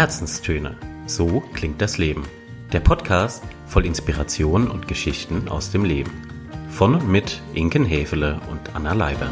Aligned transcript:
Herzenstöne. 0.00 0.78
So 1.06 1.40
klingt 1.52 1.82
das 1.82 1.98
Leben. 1.98 2.26
Der 2.72 2.80
Podcast 2.80 3.44
voll 3.66 3.84
Inspiration 3.84 4.70
und 4.70 4.88
Geschichten 4.88 5.46
aus 5.50 5.72
dem 5.72 5.84
Leben. 5.84 6.10
Von 6.70 6.94
und 6.94 7.06
mit 7.06 7.42
Inken 7.52 7.84
Hefele 7.84 8.40
und 8.50 8.74
Anna 8.74 8.94
Leiber. 8.94 9.28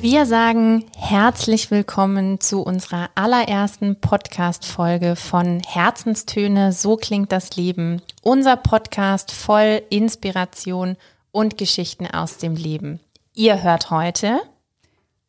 Wir 0.00 0.24
sagen 0.24 0.84
herzlich 0.96 1.72
willkommen 1.72 2.38
zu 2.38 2.62
unserer 2.62 3.10
allerersten 3.16 3.96
Podcast-Folge 4.00 5.16
von 5.16 5.58
Herzenstöne. 5.58 6.70
So 6.70 6.94
klingt 6.94 7.32
das 7.32 7.56
Leben. 7.56 8.02
Unser 8.22 8.54
Podcast 8.54 9.32
voll 9.32 9.82
Inspiration 9.90 10.96
und 11.32 11.58
Geschichten 11.58 12.06
aus 12.06 12.38
dem 12.38 12.54
Leben. 12.54 13.00
Ihr 13.34 13.64
hört 13.64 13.90
heute 13.90 14.38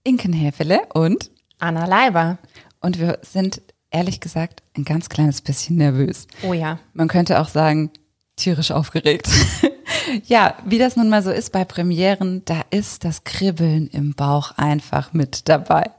Inken 0.03 0.31
Häfele 0.31 0.81
und 0.93 1.31
Anna 1.59 1.85
Leiber. 1.85 2.37
Und 2.81 2.99
wir 2.99 3.19
sind 3.21 3.61
ehrlich 3.91 4.19
gesagt 4.19 4.63
ein 4.77 4.85
ganz 4.85 5.09
kleines 5.09 5.41
bisschen 5.41 5.77
nervös. 5.77 6.27
Oh 6.43 6.53
ja. 6.53 6.79
Man 6.93 7.07
könnte 7.07 7.39
auch 7.39 7.49
sagen, 7.49 7.91
tierisch 8.35 8.71
aufgeregt. 8.71 9.29
ja, 10.25 10.55
wie 10.65 10.77
das 10.77 10.95
nun 10.95 11.09
mal 11.09 11.21
so 11.21 11.31
ist 11.31 11.51
bei 11.51 11.65
Premieren, 11.65 12.43
da 12.45 12.61
ist 12.69 13.03
das 13.03 13.23
Kribbeln 13.23 13.87
im 13.87 14.13
Bauch 14.13 14.51
einfach 14.57 15.13
mit 15.13 15.49
dabei. 15.49 15.91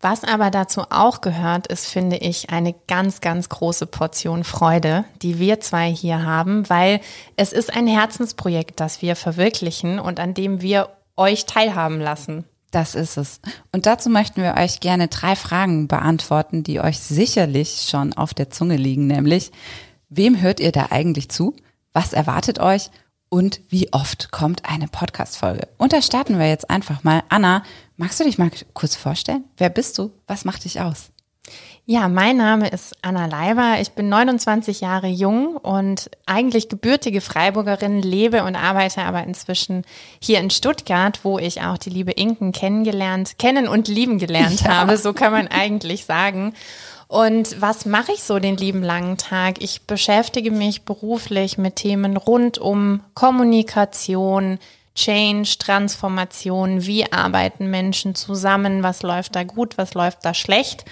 Was 0.00 0.22
aber 0.22 0.50
dazu 0.50 0.82
auch 0.90 1.22
gehört, 1.22 1.66
ist, 1.68 1.86
finde 1.86 2.16
ich, 2.16 2.50
eine 2.50 2.74
ganz, 2.88 3.22
ganz 3.22 3.48
große 3.48 3.86
Portion 3.86 4.44
Freude, 4.44 5.06
die 5.22 5.38
wir 5.38 5.60
zwei 5.60 5.90
hier 5.90 6.26
haben, 6.26 6.68
weil 6.68 7.00
es 7.36 7.54
ist 7.54 7.74
ein 7.74 7.86
Herzensprojekt, 7.86 8.80
das 8.80 9.00
wir 9.00 9.16
verwirklichen 9.16 9.98
und 9.98 10.20
an 10.20 10.34
dem 10.34 10.60
wir 10.60 10.90
euch 11.16 11.46
teilhaben 11.46 12.00
lassen. 12.00 12.44
Das 12.74 12.96
ist 12.96 13.16
es. 13.16 13.40
Und 13.70 13.86
dazu 13.86 14.10
möchten 14.10 14.42
wir 14.42 14.56
euch 14.56 14.80
gerne 14.80 15.06
drei 15.06 15.36
Fragen 15.36 15.86
beantworten, 15.86 16.64
die 16.64 16.80
euch 16.80 16.98
sicherlich 16.98 17.86
schon 17.88 18.12
auf 18.14 18.34
der 18.34 18.50
Zunge 18.50 18.76
liegen, 18.76 19.06
nämlich, 19.06 19.52
wem 20.08 20.40
hört 20.40 20.58
ihr 20.58 20.72
da 20.72 20.88
eigentlich 20.90 21.28
zu? 21.28 21.54
Was 21.92 22.12
erwartet 22.12 22.58
euch? 22.58 22.90
Und 23.28 23.60
wie 23.68 23.92
oft 23.92 24.32
kommt 24.32 24.68
eine 24.68 24.88
Podcast-Folge? 24.88 25.68
Und 25.78 25.92
da 25.92 26.02
starten 26.02 26.36
wir 26.40 26.48
jetzt 26.48 26.68
einfach 26.68 27.04
mal. 27.04 27.22
Anna, 27.28 27.62
magst 27.96 28.18
du 28.18 28.24
dich 28.24 28.38
mal 28.38 28.50
kurz 28.72 28.96
vorstellen? 28.96 29.44
Wer 29.56 29.70
bist 29.70 29.96
du? 29.98 30.10
Was 30.26 30.44
macht 30.44 30.64
dich 30.64 30.80
aus? 30.80 31.12
Ja, 31.86 32.08
mein 32.08 32.38
Name 32.38 32.68
ist 32.68 32.94
Anna 33.02 33.26
Leiber. 33.26 33.76
Ich 33.78 33.90
bin 33.90 34.08
29 34.08 34.80
Jahre 34.80 35.06
jung 35.06 35.56
und 35.56 36.10
eigentlich 36.24 36.70
gebürtige 36.70 37.20
Freiburgerin, 37.20 38.00
lebe 38.00 38.42
und 38.44 38.56
arbeite 38.56 39.02
aber 39.02 39.22
inzwischen 39.24 39.84
hier 40.18 40.40
in 40.40 40.48
Stuttgart, 40.48 41.20
wo 41.24 41.38
ich 41.38 41.60
auch 41.60 41.76
die 41.76 41.90
liebe 41.90 42.12
Inken 42.12 42.52
kennengelernt, 42.52 43.38
kennen 43.38 43.68
und 43.68 43.88
lieben 43.88 44.18
gelernt 44.18 44.60
ja. 44.64 44.76
habe. 44.76 44.96
So 44.96 45.12
kann 45.12 45.32
man 45.32 45.48
eigentlich 45.48 46.06
sagen. 46.06 46.54
Und 47.06 47.60
was 47.60 47.84
mache 47.84 48.12
ich 48.12 48.22
so 48.22 48.38
den 48.38 48.56
lieben 48.56 48.82
langen 48.82 49.18
Tag? 49.18 49.62
Ich 49.62 49.82
beschäftige 49.82 50.50
mich 50.50 50.82
beruflich 50.82 51.58
mit 51.58 51.76
Themen 51.76 52.16
rund 52.16 52.56
um 52.56 53.00
Kommunikation, 53.12 54.58
Change, 54.94 55.56
Transformation, 55.58 56.86
wie 56.86 57.10
arbeiten 57.12 57.68
Menschen 57.68 58.14
zusammen, 58.14 58.82
was 58.82 59.02
läuft 59.02 59.34
da 59.34 59.42
gut, 59.42 59.76
was 59.76 59.94
läuft 59.94 60.24
da 60.24 60.34
schlecht. 60.34 60.84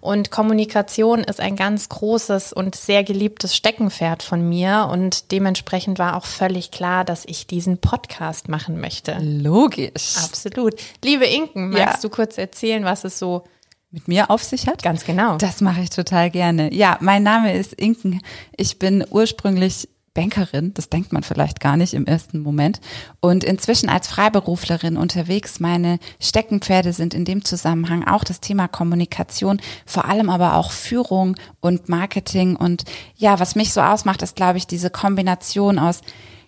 Und 0.00 0.30
Kommunikation 0.30 1.24
ist 1.24 1.40
ein 1.40 1.56
ganz 1.56 1.88
großes 1.88 2.52
und 2.52 2.76
sehr 2.76 3.02
geliebtes 3.02 3.56
Steckenpferd 3.56 4.22
von 4.22 4.48
mir. 4.48 4.88
Und 4.92 5.32
dementsprechend 5.32 5.98
war 5.98 6.16
auch 6.16 6.26
völlig 6.26 6.70
klar, 6.70 7.04
dass 7.04 7.24
ich 7.26 7.46
diesen 7.46 7.78
Podcast 7.78 8.48
machen 8.48 8.80
möchte. 8.80 9.16
Logisch. 9.20 10.16
Absolut. 10.22 10.74
Liebe 11.02 11.24
Inken, 11.24 11.70
magst 11.70 11.96
ja. 11.96 12.00
du 12.02 12.08
kurz 12.10 12.38
erzählen, 12.38 12.84
was 12.84 13.04
es 13.04 13.18
so 13.18 13.44
mit 13.90 14.06
mir 14.06 14.30
auf 14.30 14.44
sich 14.44 14.68
hat? 14.68 14.82
Ganz 14.82 15.04
genau. 15.04 15.38
Das 15.38 15.60
mache 15.60 15.80
ich 15.80 15.90
total 15.90 16.30
gerne. 16.30 16.72
Ja, 16.72 16.98
mein 17.00 17.22
Name 17.22 17.54
ist 17.54 17.72
Inken. 17.72 18.20
Ich 18.56 18.78
bin 18.78 19.04
ursprünglich 19.10 19.88
Bankerin, 20.16 20.72
das 20.74 20.88
denkt 20.88 21.12
man 21.12 21.22
vielleicht 21.22 21.60
gar 21.60 21.76
nicht 21.76 21.94
im 21.94 22.06
ersten 22.06 22.40
Moment. 22.40 22.80
Und 23.20 23.44
inzwischen 23.44 23.88
als 23.88 24.08
Freiberuflerin 24.08 24.96
unterwegs. 24.96 25.60
Meine 25.60 25.98
Steckenpferde 26.18 26.92
sind 26.92 27.14
in 27.14 27.24
dem 27.24 27.44
Zusammenhang 27.44 28.02
auch 28.08 28.24
das 28.24 28.40
Thema 28.40 28.66
Kommunikation, 28.66 29.60
vor 29.84 30.06
allem 30.06 30.30
aber 30.30 30.56
auch 30.56 30.72
Führung 30.72 31.36
und 31.60 31.88
Marketing. 31.88 32.56
Und 32.56 32.84
ja, 33.14 33.38
was 33.38 33.54
mich 33.54 33.72
so 33.72 33.82
ausmacht, 33.82 34.22
ist, 34.22 34.34
glaube 34.34 34.58
ich, 34.58 34.66
diese 34.66 34.90
Kombination 34.90 35.78
aus 35.78 36.00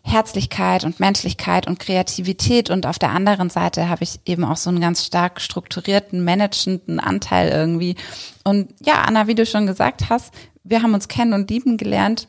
Herzlichkeit 0.02 0.84
und 0.84 0.98
Menschlichkeit 0.98 1.66
und 1.66 1.78
Kreativität 1.78 2.70
und 2.70 2.86
auf 2.86 2.98
der 2.98 3.10
anderen 3.10 3.50
Seite 3.50 3.90
habe 3.90 4.04
ich 4.04 4.20
eben 4.24 4.44
auch 4.44 4.56
so 4.56 4.70
einen 4.70 4.80
ganz 4.80 5.04
stark 5.04 5.42
strukturierten, 5.42 6.24
managenden 6.24 6.98
Anteil 6.98 7.50
irgendwie. 7.50 7.96
Und 8.44 8.72
ja, 8.80 9.02
Anna, 9.02 9.26
wie 9.26 9.34
du 9.34 9.44
schon 9.44 9.66
gesagt 9.66 10.08
hast, 10.08 10.32
wir 10.64 10.82
haben 10.82 10.94
uns 10.94 11.08
kennen 11.08 11.34
und 11.34 11.50
lieben 11.50 11.76
gelernt 11.76 12.28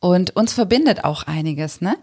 und 0.00 0.36
uns 0.36 0.52
verbindet 0.52 1.04
auch 1.04 1.24
einiges, 1.24 1.80
ne? 1.80 1.96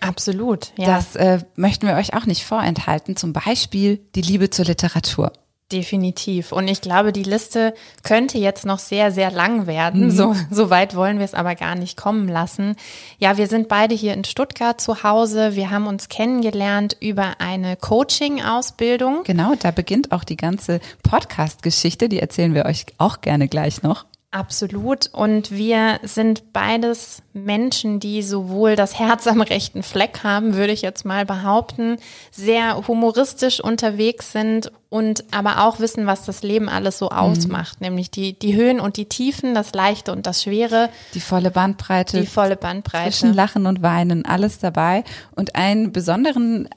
Absolut, 0.00 0.72
ja. 0.76 0.86
Das 0.86 1.16
äh, 1.16 1.40
möchten 1.56 1.86
wir 1.86 1.94
euch 1.94 2.14
auch 2.14 2.26
nicht 2.26 2.44
vorenthalten. 2.44 3.16
Zum 3.16 3.32
Beispiel 3.32 4.00
die 4.14 4.22
Liebe 4.22 4.50
zur 4.50 4.64
Literatur. 4.64 5.32
Definitiv. 5.70 6.52
Und 6.52 6.66
ich 6.66 6.80
glaube, 6.80 7.12
die 7.12 7.24
Liste 7.24 7.74
könnte 8.02 8.38
jetzt 8.38 8.64
noch 8.64 8.78
sehr, 8.78 9.12
sehr 9.12 9.30
lang 9.30 9.66
werden. 9.66 10.06
Mhm. 10.06 10.10
So, 10.10 10.34
so 10.50 10.70
weit 10.70 10.96
wollen 10.96 11.18
wir 11.18 11.26
es 11.26 11.34
aber 11.34 11.54
gar 11.56 11.74
nicht 11.74 11.98
kommen 11.98 12.26
lassen. 12.26 12.74
Ja, 13.18 13.36
wir 13.36 13.48
sind 13.48 13.68
beide 13.68 13.94
hier 13.94 14.14
in 14.14 14.24
Stuttgart 14.24 14.80
zu 14.80 15.02
Hause. 15.02 15.56
Wir 15.56 15.70
haben 15.70 15.86
uns 15.86 16.08
kennengelernt 16.08 16.96
über 17.00 17.32
eine 17.38 17.76
Coaching-Ausbildung. 17.76 19.24
Genau, 19.24 19.54
da 19.60 19.70
beginnt 19.70 20.10
auch 20.10 20.24
die 20.24 20.36
ganze 20.36 20.80
Podcast-Geschichte. 21.02 22.08
Die 22.08 22.20
erzählen 22.20 22.54
wir 22.54 22.64
euch 22.64 22.86
auch 22.96 23.20
gerne 23.20 23.46
gleich 23.46 23.82
noch. 23.82 24.06
Absolut. 24.30 25.08
Und 25.12 25.50
wir 25.50 26.00
sind 26.02 26.52
beides 26.52 27.22
Menschen, 27.32 27.98
die 27.98 28.22
sowohl 28.22 28.76
das 28.76 28.98
Herz 28.98 29.26
am 29.26 29.40
rechten 29.40 29.82
Fleck 29.82 30.22
haben, 30.22 30.54
würde 30.54 30.74
ich 30.74 30.82
jetzt 30.82 31.06
mal 31.06 31.24
behaupten, 31.24 31.96
sehr 32.30 32.86
humoristisch 32.86 33.58
unterwegs 33.60 34.32
sind 34.32 34.70
und 34.90 35.24
aber 35.30 35.64
auch 35.64 35.80
wissen, 35.80 36.06
was 36.06 36.26
das 36.26 36.42
Leben 36.42 36.68
alles 36.68 36.98
so 36.98 37.06
mhm. 37.06 37.16
ausmacht, 37.16 37.80
nämlich 37.80 38.10
die, 38.10 38.38
die 38.38 38.54
Höhen 38.54 38.80
und 38.80 38.98
die 38.98 39.06
Tiefen, 39.06 39.54
das 39.54 39.72
Leichte 39.72 40.12
und 40.12 40.26
das 40.26 40.42
Schwere. 40.42 40.90
Die 41.14 41.20
volle 41.20 41.50
Bandbreite. 41.50 42.20
Die 42.20 42.26
volle 42.26 42.56
Bandbreite. 42.56 43.10
Zwischen 43.10 43.32
Lachen 43.32 43.64
und 43.64 43.80
Weinen, 43.80 44.26
alles 44.26 44.58
dabei. 44.58 45.04
Und 45.36 45.56
einen 45.56 45.90
besonderen 45.90 46.68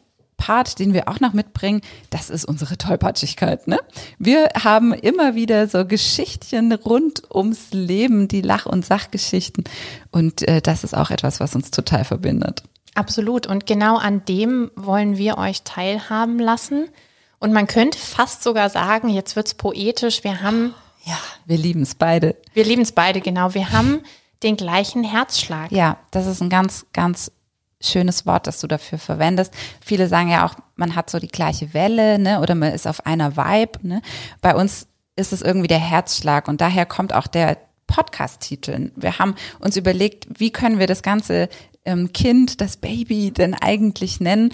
Part, 0.42 0.80
den 0.80 0.96
wir 0.96 1.08
auch 1.08 1.20
noch 1.20 1.34
mitbringen, 1.34 1.82
das 2.10 2.32
ist 2.32 2.46
unsere 2.46 2.76
Tollpatschigkeit. 2.76 3.68
Ne? 3.68 3.78
Wir 4.18 4.50
haben 4.64 4.92
immer 4.92 5.36
wieder 5.36 5.68
so 5.68 5.86
Geschichtchen 5.86 6.74
rund 6.74 7.22
ums 7.32 7.68
Leben, 7.72 8.28
die 8.28 8.42
Lach- 8.42 8.66
und 8.66 8.84
Sachgeschichten. 8.84 9.66
Und 10.10 10.42
äh, 10.48 10.60
das 10.60 10.84
ist 10.84 10.98
auch 10.98 11.12
etwas, 11.12 11.40
was 11.40 11.54
uns 11.54 11.70
total 11.70 12.06
verbindet. 12.06 12.64
Absolut. 12.96 13.46
Und 13.46 13.68
genau 13.68 13.98
an 13.98 14.26
dem 14.26 14.72
wollen 14.76 15.16
wir 15.16 15.38
euch 15.38 15.62
teilhaben 15.62 16.40
lassen. 16.40 16.90
Und 17.38 17.54
man 17.54 17.68
könnte 17.68 18.00
fast 18.00 18.42
sogar 18.42 18.72
sagen, 18.72 19.10
jetzt 19.10 19.36
wird's 19.36 19.54
poetisch, 19.54 20.24
wir 20.24 20.42
haben. 20.42 20.74
Ja, 21.06 21.20
wir 21.46 21.58
lieben 21.58 21.84
es 21.84 21.94
beide. 21.94 22.36
Wir 22.56 22.66
lieben 22.66 22.82
es 22.82 22.94
beide, 22.94 23.22
genau. 23.22 23.54
Wir 23.54 23.72
haben 23.72 24.02
den 24.42 24.58
gleichen 24.58 25.04
Herzschlag. 25.04 25.72
Ja, 25.72 25.98
das 26.10 26.26
ist 26.26 26.42
ein 26.42 26.50
ganz, 26.50 26.88
ganz 26.94 27.32
schönes 27.82 28.26
Wort, 28.26 28.48
das 28.48 28.60
du 28.60 28.68
dafür 28.68 28.98
verwendest. 28.98 29.54
Viele 29.84 30.08
sagen 30.08 30.30
ja 30.30 30.46
auch, 30.46 30.56
man 30.76 30.96
hat 30.96 31.10
so 31.10 31.20
die 31.20 31.28
gleiche 31.28 31.74
Welle, 31.74 32.20
ne, 32.20 32.40
oder 32.40 32.56
man 32.56 32.74
ist 32.74 32.88
auf 32.88 33.06
einer 33.06 33.36
Vibe, 33.36 33.88
ne. 33.88 34.02
Bei 34.42 34.56
uns 34.56 34.88
ist 35.16 35.34
es 35.34 35.42
irgendwie 35.42 35.68
der 35.68 35.80
Herzschlag 35.80 36.48
und 36.48 36.62
daher 36.62 36.86
kommt 36.86 37.14
auch 37.14 37.28
der 37.28 37.58
Podcast-Titel. 37.88 38.92
Wir 38.96 39.20
haben 39.20 39.36
uns 39.60 39.76
überlegt, 39.76 40.28
wie 40.40 40.52
können 40.52 40.80
wir 40.80 40.88
das 40.88 41.04
ganze 41.04 41.50
ähm, 41.84 42.14
Kind, 42.14 42.62
das 42.62 42.78
Baby 42.78 43.32
denn 43.32 43.54
eigentlich 43.54 44.20
nennen? 44.22 44.54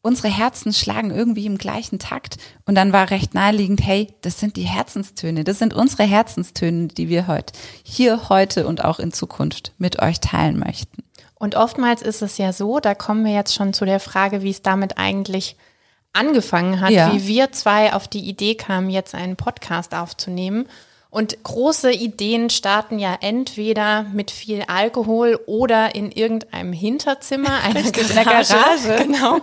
Unsere 0.00 0.28
Herzen 0.28 0.72
schlagen 0.72 1.10
irgendwie 1.10 1.46
im 1.46 1.58
gleichen 1.58 1.98
Takt 1.98 2.36
und 2.64 2.76
dann 2.76 2.92
war 2.92 3.10
recht 3.10 3.34
naheliegend, 3.34 3.84
hey, 3.84 4.14
das 4.20 4.38
sind 4.38 4.54
die 4.54 4.62
Herzenstöne, 4.62 5.42
das 5.42 5.58
sind 5.58 5.74
unsere 5.74 6.04
Herzenstöne, 6.04 6.86
die 6.86 7.08
wir 7.08 7.26
heute, 7.26 7.52
hier 7.82 8.28
heute 8.28 8.68
und 8.68 8.84
auch 8.84 9.00
in 9.00 9.12
Zukunft 9.12 9.72
mit 9.78 10.00
euch 10.00 10.20
teilen 10.20 10.60
möchten. 10.60 11.02
Und 11.38 11.54
oftmals 11.54 12.02
ist 12.02 12.22
es 12.22 12.38
ja 12.38 12.52
so, 12.52 12.80
da 12.80 12.94
kommen 12.94 13.24
wir 13.24 13.32
jetzt 13.32 13.54
schon 13.54 13.72
zu 13.72 13.84
der 13.84 14.00
Frage, 14.00 14.42
wie 14.42 14.50
es 14.50 14.62
damit 14.62 14.98
eigentlich 14.98 15.56
angefangen 16.12 16.80
hat, 16.80 16.90
ja. 16.90 17.12
wie 17.12 17.26
wir 17.26 17.52
zwei 17.52 17.92
auf 17.92 18.08
die 18.08 18.26
Idee 18.26 18.54
kamen, 18.54 18.88
jetzt 18.88 19.14
einen 19.14 19.36
Podcast 19.36 19.94
aufzunehmen. 19.94 20.66
Und 21.10 21.42
große 21.44 21.92
Ideen 21.92 22.50
starten 22.50 22.98
ja 22.98 23.16
entweder 23.20 24.02
mit 24.02 24.30
viel 24.30 24.64
Alkohol 24.66 25.38
oder 25.46 25.94
in 25.94 26.10
irgendeinem 26.10 26.72
Hinterzimmer 26.72 27.60
einer 27.64 27.82
Garage. 27.82 28.00
In 28.00 28.14
der 28.14 28.24
Garage. 28.24 29.04
Genau. 29.04 29.40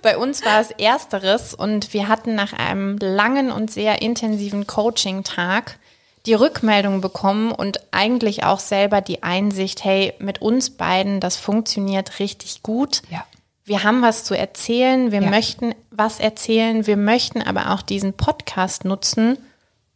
Bei 0.00 0.16
uns 0.16 0.44
war 0.44 0.60
es 0.60 0.70
ersteres 0.70 1.54
und 1.54 1.92
wir 1.92 2.08
hatten 2.08 2.34
nach 2.34 2.52
einem 2.52 2.98
langen 2.98 3.50
und 3.50 3.70
sehr 3.70 4.00
intensiven 4.00 4.66
Coaching-Tag 4.66 5.78
die 6.26 6.34
Rückmeldung 6.34 7.00
bekommen 7.00 7.50
und 7.52 7.80
eigentlich 7.90 8.44
auch 8.44 8.60
selber 8.60 9.00
die 9.00 9.22
Einsicht, 9.22 9.84
hey, 9.84 10.14
mit 10.18 10.40
uns 10.40 10.70
beiden, 10.70 11.20
das 11.20 11.36
funktioniert 11.36 12.18
richtig 12.18 12.62
gut. 12.62 13.02
Ja. 13.10 13.24
wir 13.64 13.84
haben 13.84 14.02
was 14.02 14.24
zu 14.24 14.36
erzählen, 14.36 15.12
wir 15.12 15.22
Ja. 15.22 15.30
möchten 15.30 15.72
was 15.92 16.18
erzählen, 16.18 16.84
wir 16.86 16.96
möchten 16.96 17.40
aber 17.40 17.70
auch 17.72 17.82
diesen 17.82 18.12
Podcast 18.12 18.84
nutzen, 18.84 19.38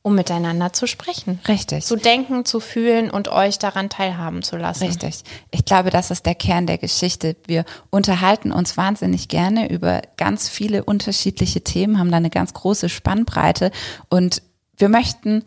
um 0.03 0.15
miteinander 0.15 0.73
zu 0.73 0.87
sprechen. 0.87 1.41
Richtig. 1.49 1.85
Zu 1.85 1.97
denken, 1.97 2.45
zu 2.45 2.61
fühlen 2.61 3.11
und 3.11 3.27
euch 3.27 3.59
daran 3.59 3.89
teilhaben 3.91 4.45
zu 4.45 4.57
lassen. 4.57 4.85
Richtig. 4.87 5.25
Ich 5.51 5.65
glaube, 5.65 5.91
das 5.91 6.13
ist 6.13 6.27
der 6.27 6.37
Kern 6.37 6.69
der 6.69 6.79
Geschichte. 6.79 7.35
Wir 7.49 7.65
unterhalten 7.91 8.53
uns 8.53 8.77
wahnsinnig 8.77 9.27
gerne 9.27 9.69
über 9.69 10.01
ganz 10.17 10.49
viele 10.49 10.85
unterschiedliche 10.85 11.63
Themen, 11.63 11.99
haben 11.99 12.13
da 12.13 12.19
eine 12.19 12.31
ganz 12.31 12.55
große 12.55 12.89
Spannbreite 12.89 13.73
und 14.11 14.43
wir 14.77 14.89
möchten 14.89 15.43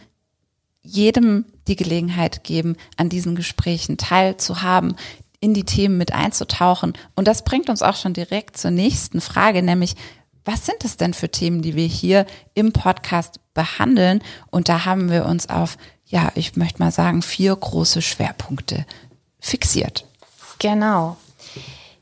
jedem 0.82 1.46
die 1.68 1.76
Gelegenheit 1.76 2.44
geben, 2.44 2.76
an 2.98 3.10
diesen 3.10 3.36
Gesprächen 3.36 3.98
teilzuhaben, 3.98 4.96
in 5.40 5.54
die 5.54 5.64
Themen 5.64 5.98
mit 5.98 6.14
einzutauchen. 6.14 6.94
Und 7.16 7.28
das 7.28 7.44
bringt 7.44 7.70
uns 7.70 7.82
auch 7.82 7.96
schon 7.96 8.14
direkt 8.14 8.58
zur 8.58 8.72
nächsten 8.72 9.22
Frage, 9.22 9.62
nämlich, 9.62 9.96
was 10.46 10.66
sind 10.66 10.84
es 10.84 10.98
denn 10.98 11.14
für 11.14 11.30
Themen, 11.30 11.62
die 11.62 11.76
wir 11.76 11.86
hier 11.86 12.26
im 12.54 12.74
Podcast 12.74 13.40
behandeln? 13.54 14.22
Und 14.50 14.70
da 14.70 14.86
haben 14.86 15.12
wir 15.12 15.26
uns 15.26 15.50
auf, 15.50 15.78
ja, 16.06 16.32
ich 16.36 16.56
möchte 16.56 16.82
mal 16.82 16.92
sagen, 16.92 17.22
vier 17.22 17.56
große 17.56 18.02
Schwerpunkte 18.02 18.86
fixiert. 19.40 20.06
Genau. 20.58 21.18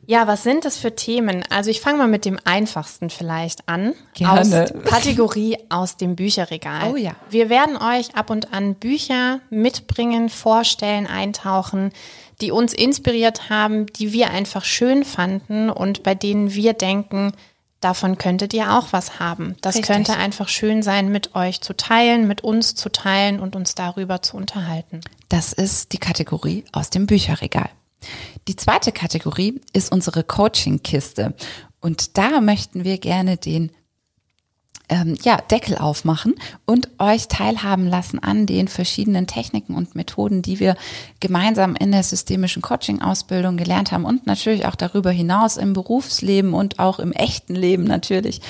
Ja, 0.07 0.25
was 0.25 0.41
sind 0.43 0.63
das 0.63 0.77
für 0.77 0.95
Themen? 0.95 1.43
Also 1.49 1.69
ich 1.69 1.81
fange 1.81 1.97
mal 1.97 2.07
mit 2.07 2.23
dem 2.23 2.39
einfachsten 2.45 3.09
vielleicht 3.09 3.67
an. 3.67 3.93
Gerne. 4.13 4.39
Aus 4.63 4.83
Kategorie 4.85 5.57
aus 5.67 5.97
dem 5.97 6.15
Bücherregal. 6.15 6.89
Oh 6.89 6.95
ja. 6.95 7.13
Wir 7.29 7.49
werden 7.49 7.75
euch 7.75 8.15
ab 8.15 8.29
und 8.29 8.53
an 8.53 8.75
Bücher 8.75 9.41
mitbringen, 9.49 10.29
vorstellen, 10.29 11.07
eintauchen, 11.07 11.91
die 12.39 12.51
uns 12.51 12.73
inspiriert 12.73 13.49
haben, 13.49 13.85
die 13.87 14.13
wir 14.13 14.29
einfach 14.29 14.63
schön 14.63 15.03
fanden 15.03 15.69
und 15.69 16.03
bei 16.03 16.15
denen 16.15 16.53
wir 16.53 16.71
denken, 16.71 17.33
davon 17.81 18.17
könntet 18.17 18.53
ihr 18.53 18.77
auch 18.77 18.87
was 18.91 19.19
haben. 19.19 19.57
Das 19.59 19.75
Richtig. 19.75 19.93
könnte 19.93 20.15
einfach 20.15 20.47
schön 20.47 20.83
sein, 20.83 21.11
mit 21.11 21.35
euch 21.35 21.59
zu 21.59 21.75
teilen, 21.75 22.27
mit 22.27 22.45
uns 22.45 22.75
zu 22.75 22.89
teilen 22.89 23.41
und 23.41 23.57
uns 23.57 23.75
darüber 23.75 24.21
zu 24.21 24.37
unterhalten. 24.37 25.01
Das 25.27 25.51
ist 25.51 25.91
die 25.91 25.97
Kategorie 25.97 26.63
aus 26.71 26.89
dem 26.91 27.07
Bücherregal. 27.07 27.69
Die 28.47 28.55
zweite 28.55 28.91
Kategorie 28.91 29.61
ist 29.73 29.91
unsere 29.91 30.23
Coaching-Kiste. 30.23 31.33
Und 31.79 32.17
da 32.17 32.41
möchten 32.41 32.83
wir 32.83 32.97
gerne 32.97 33.37
den 33.37 33.71
ähm, 34.89 35.17
ja, 35.21 35.37
Deckel 35.37 35.77
aufmachen 35.77 36.35
und 36.65 36.89
euch 36.99 37.27
teilhaben 37.27 37.87
lassen 37.87 38.19
an 38.19 38.45
den 38.45 38.67
verschiedenen 38.67 39.27
Techniken 39.27 39.75
und 39.75 39.95
Methoden, 39.95 40.41
die 40.41 40.59
wir 40.59 40.75
gemeinsam 41.19 41.75
in 41.75 41.91
der 41.91 42.03
systemischen 42.03 42.61
Coaching-Ausbildung 42.61 43.57
gelernt 43.57 43.91
haben 43.91 44.05
und 44.05 44.27
natürlich 44.27 44.65
auch 44.65 44.75
darüber 44.75 45.11
hinaus 45.11 45.57
im 45.57 45.73
Berufsleben 45.73 46.53
und 46.53 46.79
auch 46.79 46.99
im 46.99 47.11
echten 47.11 47.55
Leben 47.55 47.83
natürlich. 47.83 48.41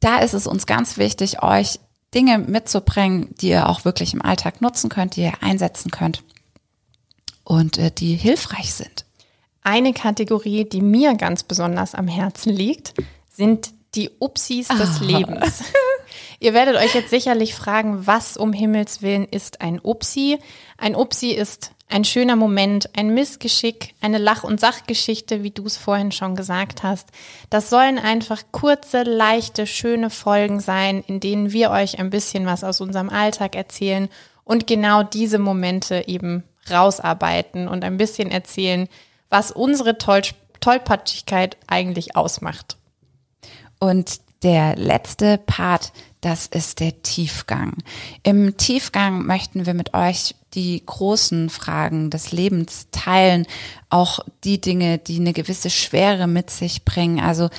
Da 0.00 0.18
ist 0.18 0.34
es 0.34 0.46
uns 0.46 0.66
ganz 0.66 0.98
wichtig, 0.98 1.42
euch 1.42 1.80
Dinge 2.14 2.38
mitzubringen, 2.38 3.34
die 3.40 3.48
ihr 3.48 3.68
auch 3.68 3.84
wirklich 3.84 4.14
im 4.14 4.22
Alltag 4.22 4.60
nutzen 4.60 4.90
könnt, 4.90 5.16
die 5.16 5.22
ihr 5.22 5.42
einsetzen 5.42 5.90
könnt 5.90 6.22
und 7.46 7.78
äh, 7.78 7.92
die 7.92 8.16
hilfreich 8.16 8.74
sind. 8.74 9.04
Eine 9.62 9.92
Kategorie, 9.92 10.68
die 10.68 10.82
mir 10.82 11.14
ganz 11.14 11.44
besonders 11.44 11.94
am 11.94 12.08
Herzen 12.08 12.52
liegt, 12.52 12.94
sind 13.30 13.72
die 13.94 14.10
Upsis 14.20 14.68
des 14.68 15.00
Lebens. 15.00 15.62
Ihr 16.40 16.54
werdet 16.54 16.76
euch 16.76 16.94
jetzt 16.94 17.10
sicherlich 17.10 17.54
fragen, 17.54 18.06
was 18.06 18.36
um 18.36 18.52
Himmels 18.52 19.00
Willen 19.00 19.24
ist 19.24 19.60
ein 19.60 19.80
Upsi? 19.82 20.38
Ein 20.76 20.94
Upsi 20.94 21.30
ist 21.30 21.70
ein 21.88 22.04
schöner 22.04 22.34
Moment, 22.34 22.90
ein 22.96 23.14
Missgeschick, 23.14 23.94
eine 24.00 24.18
Lach- 24.18 24.44
und 24.44 24.58
Sachgeschichte, 24.60 25.44
wie 25.44 25.52
du 25.52 25.64
es 25.66 25.76
vorhin 25.76 26.10
schon 26.10 26.34
gesagt 26.34 26.82
hast. 26.82 27.08
Das 27.48 27.70
sollen 27.70 27.98
einfach 27.98 28.42
kurze, 28.50 29.04
leichte, 29.04 29.68
schöne 29.68 30.10
Folgen 30.10 30.58
sein, 30.58 31.02
in 31.06 31.20
denen 31.20 31.52
wir 31.52 31.70
euch 31.70 32.00
ein 32.00 32.10
bisschen 32.10 32.44
was 32.44 32.64
aus 32.64 32.80
unserem 32.80 33.08
Alltag 33.08 33.54
erzählen 33.54 34.08
und 34.42 34.66
genau 34.66 35.04
diese 35.04 35.38
Momente 35.38 36.04
eben 36.08 36.42
rausarbeiten 36.70 37.68
und 37.68 37.84
ein 37.84 37.96
bisschen 37.96 38.30
erzählen, 38.30 38.88
was 39.28 39.50
unsere 39.50 39.98
Toll 39.98 40.22
Tollpatschigkeit 40.60 41.58
eigentlich 41.66 42.16
ausmacht. 42.16 42.78
Und 43.78 44.20
der 44.42 44.76
letzte 44.76 45.38
Part, 45.38 45.92
das 46.20 46.46
ist 46.46 46.80
der 46.80 47.02
Tiefgang. 47.02 47.74
Im 48.22 48.56
Tiefgang 48.56 49.26
möchten 49.26 49.66
wir 49.66 49.74
mit 49.74 49.94
euch 49.94 50.34
die 50.54 50.82
großen 50.84 51.50
Fragen 51.50 52.10
des 52.10 52.32
Lebens 52.32 52.88
teilen, 52.90 53.46
auch 53.90 54.20
die 54.44 54.60
Dinge, 54.60 54.98
die 54.98 55.20
eine 55.20 55.32
gewisse 55.32 55.70
Schwere 55.70 56.26
mit 56.26 56.50
sich 56.50 56.84
bringen. 56.84 57.20
Also 57.20 57.50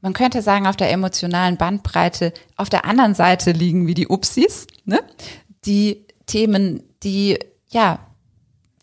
man 0.00 0.12
könnte 0.12 0.40
sagen, 0.40 0.66
auf 0.66 0.76
der 0.76 0.90
emotionalen 0.90 1.56
Bandbreite 1.56 2.32
auf 2.56 2.70
der 2.70 2.84
anderen 2.84 3.14
Seite 3.14 3.52
liegen 3.52 3.86
wie 3.86 3.94
die 3.94 4.08
Upsis, 4.08 4.66
ne? 4.84 5.00
die 5.64 6.06
Themen, 6.26 6.82
die 7.02 7.38
ja 7.68 7.98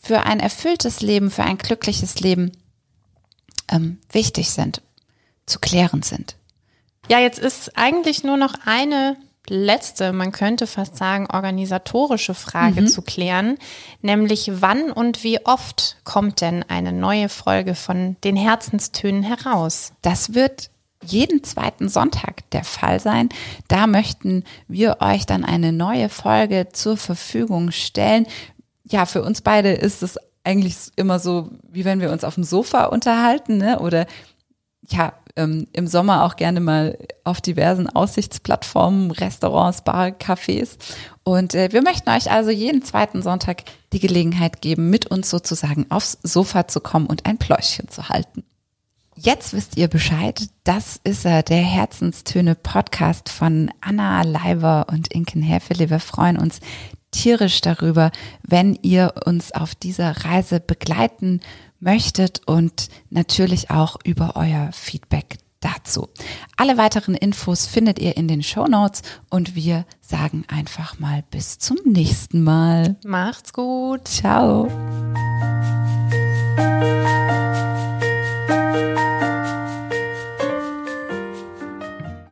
für 0.03 0.23
ein 0.23 0.39
erfülltes 0.39 1.01
Leben, 1.01 1.31
für 1.31 1.44
ein 1.44 1.57
glückliches 1.57 2.19
Leben 2.19 2.51
ähm, 3.71 4.00
wichtig 4.11 4.51
sind, 4.51 4.81
zu 5.45 5.59
klären 5.59 6.03
sind. 6.03 6.35
Ja, 7.09 7.19
jetzt 7.19 7.39
ist 7.39 7.77
eigentlich 7.77 8.23
nur 8.23 8.38
noch 8.38 8.53
eine 8.65 9.17
letzte, 9.47 10.13
man 10.13 10.31
könnte 10.31 10.67
fast 10.67 10.97
sagen, 10.97 11.27
organisatorische 11.31 12.33
Frage 12.33 12.85
zu 12.85 13.01
klären, 13.01 13.57
nämlich 14.01 14.51
wann 14.53 14.91
und 14.91 15.23
wie 15.23 15.45
oft 15.45 15.97
kommt 16.03 16.41
denn 16.41 16.63
eine 16.63 16.94
neue 16.94 17.29
Folge 17.29 17.75
von 17.75 18.15
den 18.23 18.35
Herzenstönen 18.35 19.23
heraus? 19.23 19.94
Das 20.01 20.33
wird 20.33 20.69
jeden 21.05 21.44
zweiten 21.44 21.89
Sonntag 21.89 22.50
der 22.51 22.63
Fall 22.63 23.01
sein. 23.01 23.27
Da 23.67 23.88
möchten 23.88 24.45
wir 24.69 24.97
euch 25.01 25.25
dann 25.25 25.44
eine 25.44 25.73
neue 25.73 26.07
Folge 26.07 26.69
zur 26.71 26.95
Verfügung 26.95 27.71
stellen. 27.71 28.25
Ja, 28.83 29.06
für 29.06 29.24
uns 29.24 29.41
beide 29.41 29.71
ist 29.71 30.03
es 30.03 30.18
eigentlich 30.44 30.75
immer 30.95 31.19
so, 31.19 31.51
wie 31.69 31.85
wenn 31.85 32.01
wir 32.01 32.12
uns 32.12 32.24
auf 32.24 32.35
dem 32.35 32.44
Sofa 32.44 32.85
unterhalten, 32.85 33.57
ne? 33.57 33.80
Oder 33.80 34.07
ja, 34.89 35.13
ähm, 35.35 35.68
im 35.74 35.88
Sommer 35.88 36.24
auch 36.24 36.35
gerne 36.35 36.59
mal 36.59 36.97
auf 37.24 37.41
diversen 37.41 37.88
Aussichtsplattformen, 37.88 39.12
Restaurants, 39.12 39.81
Bar, 39.81 40.07
Cafés. 40.07 40.77
Und 41.24 41.56
äh, 41.56 41.71
wir 41.71 41.81
möchten 41.81 42.09
euch 42.09 42.30
also 42.30 42.51
jeden 42.51 42.83
zweiten 42.83 43.21
Sonntag 43.21 43.63
die 43.94 44.00
Gelegenheit 44.00 44.62
geben, 44.62 44.89
mit 44.89 45.07
uns 45.07 45.29
sozusagen 45.29 45.89
aufs 45.89 46.18
Sofa 46.24 46.68
zu 46.68 46.81
kommen 46.81 47.07
und 47.07 47.25
ein 47.25 47.38
Pläuschchen 47.38 47.88
zu 47.88 48.09
halten. 48.09 48.44
Jetzt 49.15 49.53
wisst 49.53 49.77
ihr 49.77 49.88
Bescheid. 49.88 50.50
Das 50.63 51.00
ist 51.03 51.24
er, 51.25 51.44
der 51.44 51.62
Herzenstöne 51.62 52.56
Podcast 52.56 53.29
von 53.29 53.72
Anna 53.79 54.24
Leiber 54.24 54.88
und 54.91 55.13
Inken 55.13 55.43
Herfele. 55.43 55.89
Wir 55.89 56.00
freuen 56.00 56.38
uns 56.38 56.60
tierisch 57.13 57.62
darüber, 57.62 58.12
wenn 58.41 58.77
ihr 58.82 59.13
uns 59.25 59.53
auf 59.53 59.75
dieser 59.75 60.25
Reise 60.25 60.60
begleiten 60.60 61.39
möchtet 61.79 62.41
und 62.46 62.89
natürlich 63.10 63.70
auch 63.70 63.98
über 64.03 64.34
euer 64.36 64.70
Feedback 64.74 65.38
dazu. 65.60 66.10
Alle 66.58 66.77
weiteren 66.77 67.15
Infos 67.15 67.65
findet 67.65 68.00
ihr 68.00 68.17
in 68.17 68.27
den 68.27 68.43
Show 68.43 68.65
Notes 68.67 69.01
und 69.29 69.55
wir 69.55 69.86
sagen 70.01 70.43
einfach 70.48 71.00
mal 71.00 71.24
bis 71.32 71.60
zum 71.60 71.77
nächsten 71.86 72.43
Mal. 72.43 72.98
Macht's 73.05 73.53
gut. 73.53 74.08
Ciao. 74.08 74.67